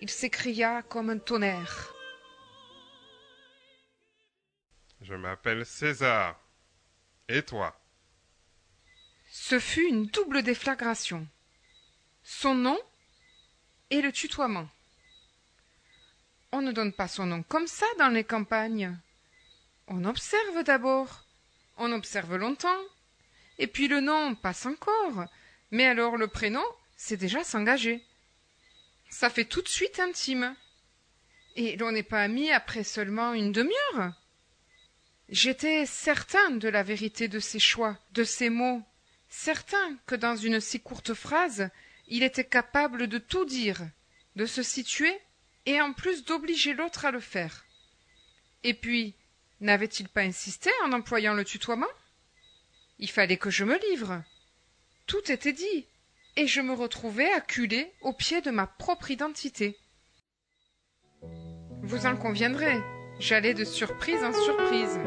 il 0.00 0.08
s'écria 0.08 0.82
comme 0.82 1.10
un 1.10 1.18
tonnerre. 1.18 1.92
Je 5.00 5.14
m'appelle 5.14 5.66
César. 5.66 6.40
Et 7.28 7.42
toi? 7.42 7.80
Ce 9.30 9.58
fut 9.58 9.86
une 9.88 10.06
double 10.06 10.42
déflagration. 10.42 11.26
Son 12.22 12.54
nom 12.54 12.78
et 13.90 14.00
le 14.00 14.12
tutoiement. 14.12 14.68
On 16.52 16.62
ne 16.62 16.72
donne 16.72 16.92
pas 16.92 17.08
son 17.08 17.26
nom 17.26 17.42
comme 17.42 17.66
ça 17.66 17.86
dans 17.98 18.08
les 18.08 18.24
campagnes. 18.24 18.96
On 19.86 20.04
observe 20.04 20.62
d'abord. 20.64 21.24
On 21.76 21.92
observe 21.92 22.36
longtemps. 22.36 22.82
Et 23.58 23.66
puis 23.66 23.88
le 23.88 24.00
nom 24.00 24.34
passe 24.34 24.66
encore. 24.66 25.24
Mais 25.70 25.86
alors 25.86 26.16
le 26.16 26.28
prénom, 26.28 26.64
c'est 26.96 27.16
déjà 27.16 27.44
s'engager. 27.44 28.02
Ça 29.10 29.30
fait 29.30 29.44
tout 29.44 29.62
de 29.62 29.68
suite 29.68 30.00
intime. 30.00 30.54
Et 31.56 31.76
l'on 31.76 31.92
n'est 31.92 32.02
pas 32.02 32.22
amis 32.22 32.50
après 32.50 32.84
seulement 32.84 33.32
une 33.32 33.52
demi-heure. 33.52 34.12
J'étais 35.28 35.84
certain 35.84 36.50
de 36.52 36.68
la 36.68 36.82
vérité 36.82 37.28
de 37.28 37.38
ses 37.38 37.58
choix, 37.58 37.98
de 38.12 38.24
ses 38.24 38.48
mots, 38.48 38.82
certain 39.28 39.96
que 40.06 40.14
dans 40.14 40.36
une 40.36 40.60
si 40.60 40.80
courte 40.80 41.12
phrase, 41.12 41.68
il 42.08 42.22
était 42.22 42.44
capable 42.44 43.06
de 43.06 43.18
tout 43.18 43.44
dire, 43.44 43.82
de 44.36 44.46
se 44.46 44.62
situer 44.62 45.16
et 45.66 45.80
en 45.80 45.92
plus 45.92 46.24
d'obliger 46.24 46.74
l'autre 46.74 47.04
à 47.04 47.10
le 47.10 47.20
faire. 47.20 47.64
Et 48.64 48.74
puis, 48.74 49.14
n'avait-il 49.60 50.08
pas 50.08 50.22
insisté 50.22 50.70
en 50.84 50.92
employant 50.92 51.34
le 51.34 51.44
tutoiement? 51.44 51.86
Il 52.98 53.10
fallait 53.10 53.36
que 53.36 53.50
je 53.50 53.64
me 53.64 53.78
livre. 53.90 54.22
Tout 55.06 55.30
était 55.30 55.52
dit, 55.52 55.86
et 56.36 56.46
je 56.46 56.60
me 56.60 56.72
retrouvais 56.72 57.30
acculé 57.32 57.92
au 58.00 58.12
pied 58.12 58.40
de 58.40 58.50
ma 58.50 58.66
propre 58.66 59.10
identité. 59.10 59.76
Vous 61.82 62.06
en 62.06 62.16
conviendrez, 62.16 62.78
j'allais 63.18 63.54
de 63.54 63.64
surprise 63.64 64.22
en 64.22 64.32
surprise. 64.32 64.98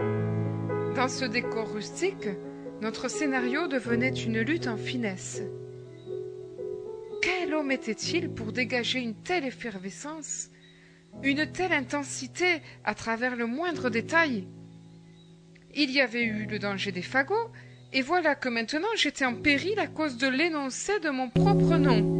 Dans 0.95 1.08
ce 1.08 1.26
décor 1.26 1.71
rustique, 1.71 2.28
notre 2.82 3.08
scénario 3.08 3.67
devenait 3.67 4.13
une 4.13 4.41
lutte 4.41 4.67
en 4.67 4.78
finesse. 4.78 5.41
Était-il 7.69 8.30
pour 8.30 8.52
dégager 8.52 9.00
une 9.00 9.15
telle 9.15 9.45
effervescence, 9.45 10.50
une 11.24 11.50
telle 11.52 11.71
intensité 11.71 12.62
à 12.84 12.93
travers 12.93 13.36
le 13.36 13.47
moindre 13.47 13.89
détail? 13.89 14.45
Il 15.74 15.89
y 15.89 16.02
avait 16.02 16.26
eu 16.26 16.45
le 16.47 16.60
danger 16.60 16.91
des 16.91 17.02
fagots, 17.02 17.50
et 17.93 18.02
voilà 18.02 18.36
que 18.36 18.50
maintenant 18.50 18.93
j'étais 18.97 19.26
en 19.26 19.36
péril 19.36 19.80
à 19.80 19.88
cause 19.88 20.17
de 20.17 20.28
l'énoncé 20.28 21.00
de 21.00 21.10
mon 21.10 21.30
propre 21.30 21.78
nom. 21.78 22.19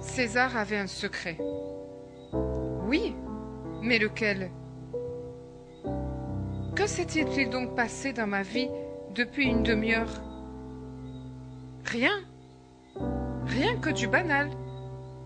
César 0.00 0.56
avait 0.56 0.78
un 0.78 0.88
secret. 0.88 1.36
Oui, 2.88 3.14
mais 3.82 3.98
lequel? 3.98 4.50
Que 6.74 6.86
s'était-il 6.86 7.50
donc 7.50 7.76
passé 7.76 8.14
dans 8.14 8.26
ma 8.26 8.42
vie 8.42 8.70
depuis 9.14 9.46
une 9.46 9.62
demi-heure? 9.62 10.25
Rien. 11.86 12.24
Rien 13.46 13.76
que 13.76 13.90
du 13.90 14.08
banal. 14.08 14.50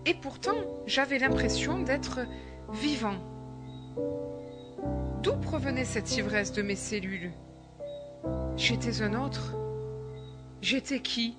Et 0.05 0.13
pourtant, 0.13 0.55
j'avais 0.85 1.17
l'impression 1.17 1.79
d'être 1.79 2.19
vivant. 2.71 3.15
D'où 5.23 5.35
provenait 5.37 5.85
cette 5.85 6.15
ivresse 6.17 6.51
de 6.53 6.61
mes 6.61 6.75
cellules? 6.75 7.31
J'étais 8.57 9.01
un 9.01 9.19
autre. 9.19 9.55
J'étais 10.61 10.99
qui? 10.99 11.35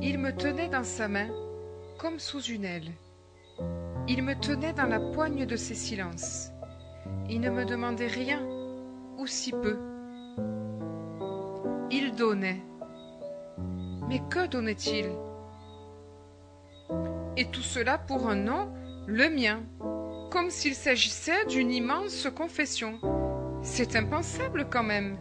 Il 0.00 0.18
me 0.18 0.30
tenait 0.34 0.68
dans 0.68 0.84
sa 0.84 1.06
main 1.08 1.28
comme 1.98 2.18
sous 2.18 2.42
une 2.42 2.64
aile. 2.64 2.92
Il 4.08 4.22
me 4.22 4.34
tenait 4.34 4.72
dans 4.72 4.86
la 4.86 5.00
poigne 5.00 5.44
de 5.44 5.56
ses 5.56 5.74
silences. 5.74 6.50
Il 7.28 7.40
ne 7.40 7.50
me 7.50 7.64
demandait 7.64 8.06
rien, 8.06 8.42
ou 9.18 9.26
si 9.26 9.52
peu. 9.52 9.91
Il 11.94 12.14
donnait. 12.14 12.62
Mais 14.08 14.22
que 14.30 14.46
donnait-il? 14.46 15.10
Et 17.36 17.44
tout 17.44 17.60
cela 17.60 17.98
pour 17.98 18.28
un 18.30 18.34
nom, 18.34 18.72
le 19.06 19.28
mien, 19.28 19.60
comme 20.30 20.48
s'il 20.48 20.74
s'agissait 20.74 21.44
d'une 21.44 21.70
immense 21.70 22.28
confession. 22.34 22.98
C'est 23.60 23.94
impensable 23.94 24.68
quand 24.70 24.82
même. 24.82 25.18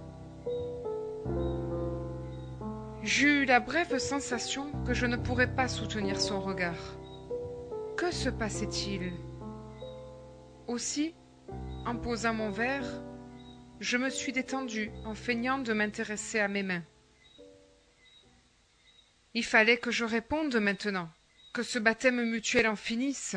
J'eus 3.03 3.43
la 3.43 3.59
brève 3.59 3.97
sensation 3.97 4.71
que 4.85 4.93
je 4.93 5.05
ne 5.07 5.17
pourrais 5.17 5.53
pas 5.53 5.67
soutenir 5.67 6.21
son 6.21 6.39
regard. 6.39 6.95
Que 7.97 8.11
se 8.11 8.29
passait-il? 8.29 9.11
Aussi, 10.67 11.15
en 11.85 11.97
posant 11.97 12.33
mon 12.33 12.49
verre, 12.49 12.85
je 13.81 13.97
me 13.97 14.11
suis 14.11 14.31
détendu 14.31 14.91
en 15.05 15.15
feignant 15.15 15.57
de 15.57 15.73
m'intéresser 15.73 16.39
à 16.39 16.47
mes 16.47 16.61
mains. 16.61 16.83
Il 19.33 19.43
fallait 19.43 19.79
que 19.79 19.89
je 19.89 20.05
réponde 20.05 20.55
maintenant, 20.57 21.09
que 21.51 21.63
ce 21.63 21.79
baptême 21.79 22.23
mutuel 22.23 22.67
en 22.67 22.75
finisse. 22.75 23.35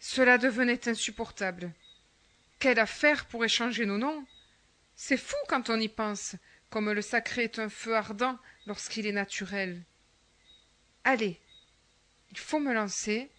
Cela 0.00 0.36
devenait 0.36 0.88
insupportable. 0.88 1.72
Quelle 2.58 2.80
affaire 2.80 3.26
pour 3.26 3.44
échanger 3.44 3.86
nos 3.86 3.98
noms? 3.98 4.26
C'est 4.96 5.16
fou 5.16 5.36
quand 5.48 5.70
on 5.70 5.78
y 5.78 5.88
pense, 5.88 6.34
comme 6.68 6.90
le 6.90 7.02
sacré 7.02 7.44
est 7.44 7.60
un 7.60 7.68
feu 7.68 7.94
ardent 7.94 8.36
lorsqu'il 8.66 9.06
est 9.06 9.12
naturel. 9.12 9.80
Allez, 11.04 11.38
il 12.32 12.38
faut 12.38 12.58
me 12.58 12.74
lancer, 12.74 13.30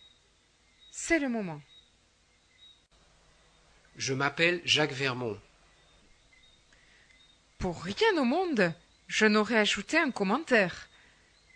c'est 0.89 1.19
le 1.19 1.27
moment. 1.27 1.62
Je 3.97 4.13
m'appelle 4.13 4.62
Jacques 4.63 4.93
Vermont. 4.93 5.38
Pour 7.63 7.82
rien 7.82 8.17
au 8.17 8.26
monde, 8.26 8.73
je 9.08 9.26
n'aurais 9.26 9.58
ajouté 9.58 9.97
un 9.97 10.12
commentaire. 10.12 10.89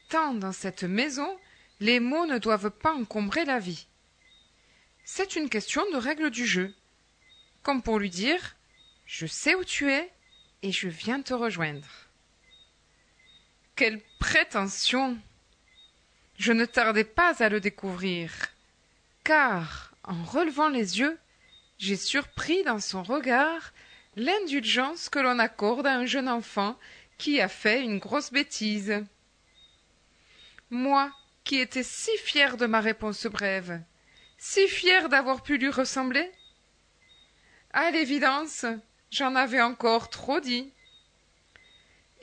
Tant 0.08 0.34
dans 0.34 0.54
cette 0.54 0.86
maison, 0.86 1.38
les 1.82 2.00
mots 2.00 2.26
ne 2.26 2.38
doivent 2.38 2.72
pas 2.72 2.94
encombrer 2.94 3.44
la 3.44 3.60
vie. 3.60 3.88
C'est 5.04 5.36
une 5.36 5.50
question 5.50 5.84
de 5.92 5.98
règle 5.98 6.30
du 6.30 6.46
jeu. 6.46 6.74
Comme 7.62 7.82
pour 7.82 8.00
lui 8.00 8.10
dire 8.10 8.56
Je 9.06 9.26
sais 9.26 9.54
où 9.54 9.66
tu 9.66 9.92
es 9.92 10.10
et 10.62 10.72
je 10.72 10.88
viens 10.88 11.22
te 11.22 11.34
rejoindre. 11.34 11.90
Quelle 13.76 14.00
prétention 14.18 15.18
Je 16.40 16.54
ne 16.54 16.64
tardais 16.64 17.04
pas 17.04 17.44
à 17.44 17.50
le 17.50 17.60
découvrir, 17.60 18.32
car, 19.26 19.92
en 20.06 20.24
relevant 20.24 20.70
les 20.70 21.00
yeux, 21.00 21.20
j'ai 21.80 21.98
surpris 21.98 22.64
dans 22.64 22.80
son 22.80 23.04
regard 23.04 23.74
l'indulgence 24.18 25.10
que 25.10 25.20
l'on 25.20 25.38
accorde 25.38 25.86
à 25.86 25.94
un 25.94 26.06
jeune 26.06 26.28
enfant 26.28 26.78
qui 27.20 27.40
a 27.40 27.48
fait 27.48 27.84
une 27.84 28.00
grosse 28.00 28.32
bêtise. 28.32 29.04
Moi, 30.72 31.14
qui 31.44 31.60
étais 31.60 31.84
si 31.84 32.12
fier 32.18 32.58
de 32.58 32.66
ma 32.66 32.82
réponse 32.82 33.28
brève, 33.28 33.80
si 34.38 34.68
fier 34.68 35.08
d'avoir 35.08 35.44
pu 35.44 35.58
lui 35.58 35.70
ressembler. 35.70 36.30
À 37.72 37.92
l'évidence, 37.92 38.66
j'en 39.12 39.36
avais 39.36 39.62
encore 39.62 40.10
trop 40.10 40.40
dit. 40.40 40.72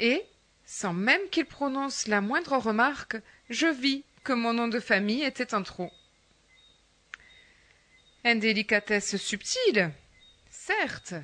Et, 0.00 0.26
sans 0.66 0.92
même 0.92 1.28
qu'il 1.30 1.46
prononce 1.46 2.08
la 2.08 2.20
moindre 2.20 2.56
remarque, 2.58 3.16
je 3.50 3.68
vis 3.68 4.04
que 4.24 4.32
mon 4.32 4.52
nom 4.52 4.66
de 4.66 4.80
famille 4.80 5.22
était 5.22 5.54
un 5.54 5.62
trop. 5.62 5.92
Indélicatesse 8.24 9.16
subtile, 9.16 9.92
certes, 10.50 11.14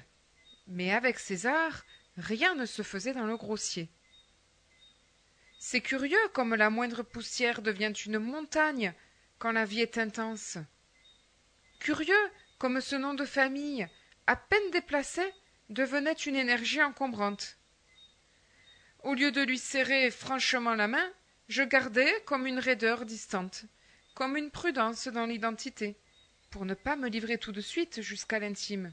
mais 0.71 0.93
avec 0.93 1.19
César, 1.19 1.85
rien 2.17 2.55
ne 2.55 2.65
se 2.65 2.83
faisait 2.83 3.13
dans 3.13 3.27
le 3.27 3.37
grossier. 3.37 3.89
C'est 5.59 5.81
curieux 5.81 6.29
comme 6.33 6.55
la 6.55 6.71
moindre 6.71 7.03
poussière 7.03 7.61
devient 7.61 7.93
une 8.07 8.19
montagne 8.19 8.95
quand 9.39 9.53
la 9.53 9.65
vie 9.65 9.81
est 9.81 9.99
intense. 9.99 10.57
Curieux 11.81 12.31
comme 12.59 12.81
ce 12.81 12.97
nom 12.97 13.15
de 13.15 13.25
famille, 13.25 13.87
à 14.27 14.37
peine 14.37 14.71
déplacé, 14.71 15.23
devenait 15.71 16.13
une 16.13 16.37
énergie 16.37 16.83
encombrante. 16.83 17.57
Au 19.03 19.15
lieu 19.15 19.33
de 19.33 19.43
lui 19.43 19.59
serrer 19.59 20.11
franchement 20.11 20.75
la 20.75 20.89
main, 20.89 21.13
je 21.49 21.63
gardais 21.63 22.13
comme 22.27 22.47
une 22.47 22.59
raideur 22.59 23.07
distante, 23.07 23.65
comme 24.15 24.37
une 24.37 24.51
prudence 24.51 25.09
dans 25.09 25.27
l'identité, 25.27 25.97
pour 26.51 26.65
ne 26.65 26.75
pas 26.75 26.97
me 26.97 27.09
livrer 27.09 27.39
tout 27.39 27.53
de 27.53 27.61
suite 27.61 28.03
jusqu'à 28.03 28.39
l'intime. 28.39 28.93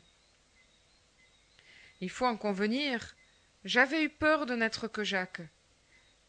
Il 2.00 2.10
faut 2.10 2.26
en 2.26 2.38
convenir, 2.38 3.16
j'avais 3.64 4.04
eu 4.04 4.10
peur 4.10 4.46
de 4.46 4.56
n'être 4.56 4.88
que 4.88 5.04
Jacques, 5.04 5.42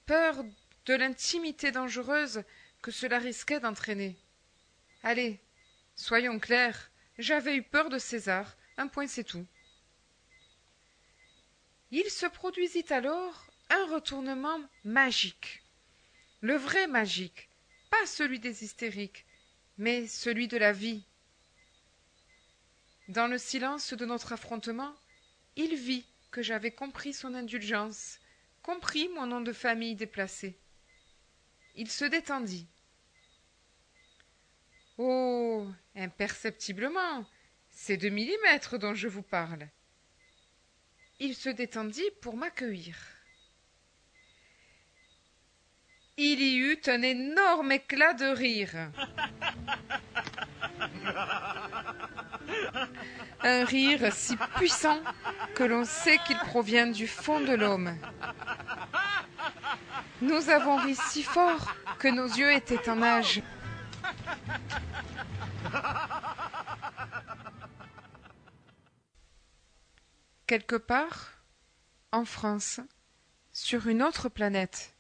peur 0.06 0.44
de 0.86 0.94
l'intimité 0.94 1.70
dangereuse 1.70 2.42
que 2.80 2.90
cela 2.90 3.18
risquait 3.18 3.60
d'entraîner. 3.60 4.16
Allez, 5.02 5.40
soyons 5.94 6.38
clairs, 6.38 6.90
j'avais 7.18 7.56
eu 7.56 7.62
peur 7.62 7.90
de 7.90 7.98
César, 7.98 8.56
un 8.76 8.88
point 8.88 9.06
c'est 9.06 9.24
tout. 9.24 9.46
Il 11.90 12.08
se 12.10 12.26
produisit 12.26 12.90
alors 12.90 13.46
un 13.70 13.86
retournement 13.92 14.60
magique. 14.84 15.62
Le 16.40 16.54
vrai 16.54 16.86
magique, 16.86 17.48
pas 17.90 18.06
celui 18.06 18.38
des 18.38 18.64
hystériques, 18.64 19.26
mais 19.76 20.06
celui 20.06 20.48
de 20.48 20.56
la 20.56 20.72
vie. 20.72 21.04
Dans 23.08 23.26
le 23.26 23.38
silence 23.38 23.94
de 23.94 24.04
notre 24.04 24.32
affrontement, 24.32 24.94
il 25.58 25.74
vit 25.74 26.06
que 26.30 26.40
j'avais 26.40 26.70
compris 26.70 27.12
son 27.12 27.34
indulgence, 27.34 28.20
compris 28.62 29.08
mon 29.08 29.26
nom 29.26 29.40
de 29.40 29.52
famille 29.52 29.96
déplacé. 29.96 30.56
Il 31.74 31.90
se 31.90 32.04
détendit. 32.04 32.68
Oh. 34.98 35.66
Imperceptiblement. 35.96 37.26
C'est 37.70 37.96
de 37.96 38.08
millimètres 38.08 38.78
dont 38.78 38.94
je 38.94 39.08
vous 39.08 39.22
parle. 39.22 39.68
Il 41.18 41.34
se 41.34 41.48
détendit 41.48 42.08
pour 42.22 42.36
m'accueillir. 42.36 42.96
Il 46.16 46.40
y 46.40 46.56
eut 46.56 46.80
un 46.86 47.02
énorme 47.02 47.72
éclat 47.72 48.14
de 48.14 48.26
rire. 48.26 48.92
Un 53.42 53.64
rire 53.64 54.12
si 54.12 54.36
puissant 54.56 54.98
que 55.54 55.64
l'on 55.64 55.84
sait 55.84 56.18
qu'il 56.26 56.38
provient 56.38 56.86
du 56.86 57.06
fond 57.06 57.40
de 57.40 57.54
l'homme. 57.54 57.96
Nous 60.20 60.50
avons 60.50 60.76
ri 60.76 60.96
si 60.96 61.22
fort 61.22 61.74
que 61.98 62.08
nos 62.08 62.26
yeux 62.26 62.52
étaient 62.52 62.88
en 62.90 63.02
âge. 63.02 63.42
Quelque 70.46 70.76
part, 70.76 71.32
en 72.10 72.24
France, 72.24 72.80
sur 73.52 73.86
une 73.86 74.02
autre 74.02 74.28
planète, 74.28 74.94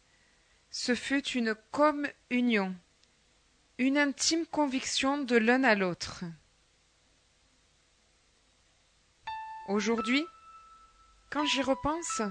ce 0.70 0.94
fut 0.94 1.26
une 1.28 1.56
comme-union, 1.70 2.74
une 3.78 3.98
intime 3.98 4.46
conviction 4.46 5.18
de 5.18 5.36
l'un 5.36 5.64
à 5.64 5.74
l'autre. 5.74 6.24
Aujourd'hui, 9.68 10.26
quand 11.28 11.44
j'y 11.44 11.60
repense, 11.60 12.22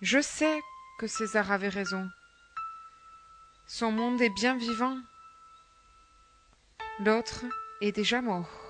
je 0.00 0.20
sais 0.20 0.60
que 1.00 1.08
César 1.08 1.50
avait 1.50 1.68
raison. 1.68 2.08
Son 3.66 3.90
monde 3.90 4.22
est 4.22 4.30
bien 4.30 4.56
vivant, 4.56 4.96
l'autre 7.00 7.44
est 7.80 7.90
déjà 7.90 8.22
mort. 8.22 8.61